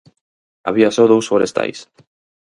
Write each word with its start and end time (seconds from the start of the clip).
Había 0.67 0.93
só 0.95 1.03
dous 1.11 1.29
forestais. 1.31 1.77